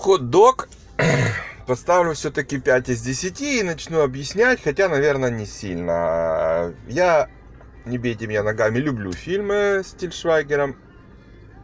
Хот-дог 0.00 0.70
поставлю 1.66 2.14
все-таки 2.14 2.58
5 2.58 2.88
из 2.88 3.02
10 3.02 3.40
и 3.42 3.62
начну 3.62 4.00
объяснять, 4.00 4.58
хотя, 4.64 4.88
наверное, 4.88 5.28
не 5.28 5.44
сильно. 5.44 6.72
Я, 6.88 7.28
не 7.84 7.98
бейте 7.98 8.26
меня 8.26 8.42
ногами, 8.42 8.78
люблю 8.78 9.12
фильмы 9.12 9.82
с 9.84 9.92
Тильшвайгером 9.92 10.74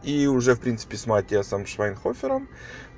и 0.03 0.27
уже, 0.27 0.53
в 0.53 0.59
принципе, 0.59 0.97
с 0.97 1.07
Матиасом 1.07 1.65
Швайнхофером. 1.65 2.47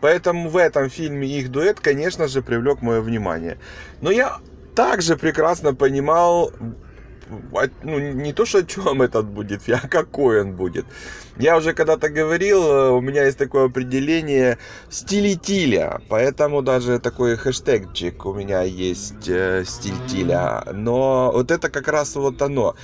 Поэтому 0.01 0.49
в 0.49 0.57
этом 0.57 0.89
фильме 0.89 1.25
их 1.25 1.51
дуэт, 1.51 1.79
конечно 1.79 2.27
же, 2.27 2.41
привлек 2.41 2.81
мое 2.81 2.99
внимание. 2.99 3.59
Но 4.01 4.11
я 4.11 4.39
также 4.75 5.15
прекрасно 5.15 5.73
понимал 5.73 6.51
ну, 7.83 7.99
не 7.99 8.33
то, 8.33 8.45
что 8.45 8.59
о 8.59 8.63
чем 8.63 9.01
этот 9.01 9.25
будет, 9.25 9.61
а 9.69 9.87
какой 9.89 10.41
он 10.41 10.53
будет. 10.53 10.85
Я 11.37 11.57
уже 11.57 11.73
когда-то 11.73 12.09
говорил, 12.09 12.63
э, 12.63 12.89
у 12.91 13.01
меня 13.01 13.25
есть 13.25 13.37
такое 13.37 13.65
определение 13.65 14.57
стиль 14.89 15.37
тиля, 15.37 16.01
поэтому 16.09 16.61
даже 16.61 16.99
такой 16.99 17.37
хэштегчик 17.37 18.25
у 18.25 18.33
меня 18.33 18.61
есть 18.63 19.27
э, 19.29 19.63
стиль 19.65 20.05
тиля. 20.07 20.63
Но 20.73 21.31
вот 21.33 21.51
это 21.51 21.69
как 21.69 21.87
раз 21.87 22.15
вот 22.15 22.41
оно 22.41 22.75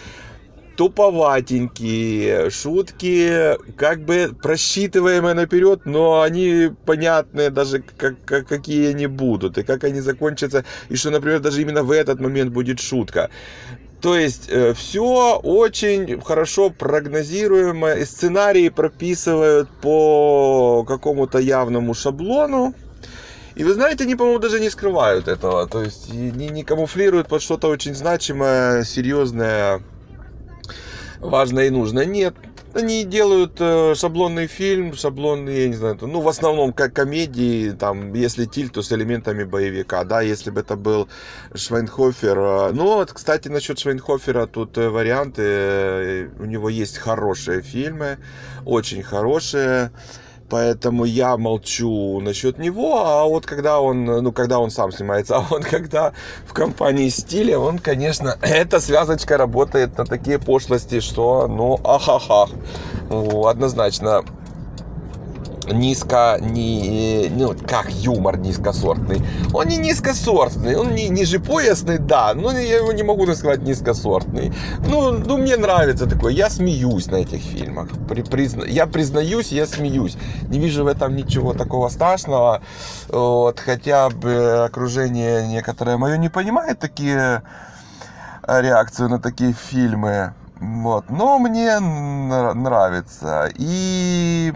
туповатенькие 0.76 2.50
шутки, 2.50 3.58
как 3.78 4.04
бы 4.04 4.36
просчитываемые 4.42 5.34
наперед, 5.34 5.86
но 5.86 6.22
они 6.22 6.72
понятные 6.86 7.50
даже 7.50 7.80
как, 7.80 8.16
как, 8.26 8.48
какие 8.48 8.90
они 8.90 9.08
будут 9.08 9.58
и 9.58 9.64
как 9.64 9.84
они 9.84 10.02
закончатся, 10.02 10.66
и 10.90 10.96
что, 10.96 11.12
например, 11.12 11.40
даже 11.40 11.62
именно 11.62 11.84
в 11.84 11.92
этот 11.92 12.20
момент 12.20 12.52
будет 12.52 12.80
шутка. 12.80 13.30
То 14.06 14.16
есть 14.16 14.50
э, 14.50 14.76
все 14.76 15.40
очень 15.42 16.22
хорошо 16.22 16.70
прогнозируемо, 16.70 18.06
сценарии 18.06 18.70
прописывают 18.70 19.68
по 19.82 20.86
какому-то 20.88 21.40
явному 21.40 21.96
шаблону. 21.96 22.76
И 23.56 23.64
вы 23.64 23.74
знаете, 23.74 24.04
они, 24.04 24.16
по-моему, 24.16 24.38
даже 24.38 24.60
не 24.60 24.70
скрывают 24.70 25.28
этого. 25.28 25.66
То 25.66 25.82
есть 25.82 26.14
не, 26.14 26.50
не 26.50 26.64
камуфлируют 26.64 27.28
под 27.28 27.42
что-то 27.42 27.68
очень 27.68 27.96
значимое, 27.96 28.84
серьезное, 28.84 29.82
важное 31.20 31.66
и 31.66 31.72
нужное. 31.72 32.06
Нет, 32.06 32.36
они 32.76 33.06
делают 33.06 33.56
э, 33.60 33.96
шаблонный 33.96 34.48
фильм, 34.48 34.94
шаблонный, 34.94 35.62
я 35.62 35.68
не 35.70 35.76
знаю, 35.76 35.98
ну, 36.02 36.20
в 36.22 36.28
основном 36.28 36.74
как 36.74 36.94
комедии, 36.94 37.72
там, 37.72 38.14
если 38.14 38.46
тиль, 38.46 38.70
то 38.70 38.82
с 38.82 38.92
элементами 38.92 39.46
боевика, 39.46 40.04
да, 40.04 40.22
если 40.22 40.52
бы 40.52 40.60
это 40.60 40.76
был 40.76 41.08
Швайнхофер. 41.54 42.38
Э, 42.38 42.72
ну, 42.74 42.84
вот, 42.84 43.14
кстати, 43.14 43.48
насчет 43.48 43.80
Швайнхофера 43.80 44.46
тут 44.46 44.78
э, 44.78 44.90
варианты, 44.90 46.30
у 46.40 46.46
него 46.46 46.70
есть 46.70 46.98
хорошие 46.98 47.62
фильмы, 47.62 48.18
очень 48.66 49.04
хорошие. 49.04 49.92
Поэтому 50.50 51.06
я 51.06 51.38
молчу 51.38 52.20
насчет 52.22 52.60
него, 52.60 53.04
а 53.04 53.24
вот 53.26 53.46
когда 53.46 53.80
он, 53.80 54.06
ну, 54.06 54.32
когда 54.32 54.60
он 54.60 54.70
сам 54.70 54.92
снимается, 54.92 55.38
а 55.38 55.40
вот 55.42 55.66
когда 55.66 56.14
в 56.46 56.54
компании 56.54 57.10
стиля, 57.10 57.58
он, 57.58 57.80
конечно, 57.80 58.38
эта 58.42 58.80
связочка 58.80 59.38
работает 59.38 59.98
на 59.98 60.06
такие 60.06 60.38
пошлости, 60.38 61.00
что, 61.00 61.48
ну, 61.48 61.80
ахаха, 61.84 62.48
ну, 63.10 63.48
однозначно 63.48 64.24
низко, 65.72 66.38
не, 66.42 67.30
ну, 67.32 67.56
как 67.68 67.92
юмор 67.92 68.38
низкосортный. 68.38 69.22
Он 69.54 69.68
не 69.68 69.78
низкосортный, 69.78 70.76
он 70.76 70.96
не 70.96 71.10
ниже 71.10 71.40
поясный, 71.40 71.98
да, 71.98 72.34
но 72.34 72.52
я 72.52 72.78
его 72.78 72.92
не 72.92 73.04
могу 73.04 73.26
сказать 73.34 73.62
низкосортный. 73.62 74.54
Ну, 74.88 75.12
ну, 75.12 75.38
мне 75.38 75.58
нравится 75.58 76.08
такое, 76.08 76.34
я 76.34 76.50
смеюсь 76.50 77.08
на 77.08 77.18
этих 77.18 77.42
фильмах. 77.42 77.90
При, 78.08 78.22
призна, 78.22 78.66
я 78.66 78.88
признаюсь, 78.88 79.52
я 79.52 79.66
смеюсь. 79.68 80.18
Не 80.50 80.60
вижу 80.60 80.84
в 80.84 80.88
этом 80.88 81.16
ничего 81.16 81.54
такого 81.54 81.90
страшного. 81.90 82.62
Вот, 83.10 83.60
хотя 83.60 84.10
бы 84.10 84.66
окружение 84.66 85.48
некоторое 85.48 85.98
мое 85.98 86.18
не 86.18 86.30
понимает 86.30 86.80
такие 86.80 87.42
реакции 88.48 89.06
на 89.06 89.20
такие 89.20 89.54
фильмы. 89.54 90.34
Вот. 90.60 91.10
Но 91.10 91.40
мне 91.40 91.80
нравится. 91.80 93.50
И 93.56 94.54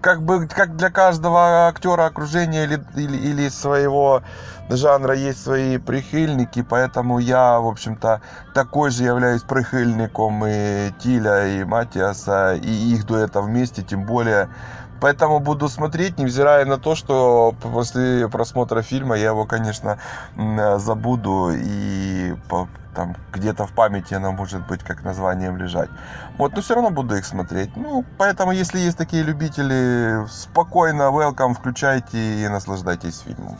как 0.00 0.22
бы 0.22 0.46
как 0.46 0.76
для 0.76 0.90
каждого 0.90 1.68
актера 1.68 2.06
окружения 2.06 2.64
или, 2.64 2.82
или, 2.96 3.16
или 3.16 3.48
своего 3.48 4.22
жанра 4.68 5.14
есть 5.14 5.42
свои 5.42 5.78
прихильники, 5.78 6.62
поэтому 6.62 7.18
я, 7.18 7.58
в 7.58 7.66
общем-то, 7.66 8.20
такой 8.54 8.90
же 8.90 9.04
являюсь 9.04 9.42
прихильником 9.42 10.44
и 10.46 10.92
Тиля, 11.00 11.46
и 11.46 11.64
Матиаса, 11.64 12.54
и 12.54 12.94
их 12.94 13.04
дуэта 13.06 13.42
вместе, 13.42 13.82
тем 13.82 14.04
более. 14.04 14.48
Поэтому 15.00 15.40
буду 15.40 15.68
смотреть, 15.68 16.18
невзирая 16.18 16.66
на 16.66 16.76
то, 16.76 16.94
что 16.94 17.54
после 17.62 18.28
просмотра 18.28 18.82
фильма 18.82 19.16
я 19.16 19.28
его, 19.28 19.46
конечно, 19.46 19.98
забуду 20.76 21.50
и 21.54 22.34
там 22.94 23.16
где-то 23.32 23.66
в 23.66 23.72
памяти 23.72 24.14
она 24.14 24.30
может 24.30 24.66
быть 24.66 24.82
как 24.82 25.04
названием 25.04 25.56
лежать. 25.56 25.90
Вот, 26.38 26.54
но 26.54 26.60
все 26.62 26.74
равно 26.74 26.90
буду 26.90 27.16
их 27.16 27.24
смотреть. 27.24 27.76
Ну, 27.76 28.04
поэтому, 28.18 28.52
если 28.52 28.78
есть 28.78 28.98
такие 28.98 29.22
любители, 29.22 30.26
спокойно, 30.28 31.10
welcome, 31.10 31.54
включайте 31.54 32.18
и 32.18 32.48
наслаждайтесь 32.48 33.20
фильмом. 33.20 33.58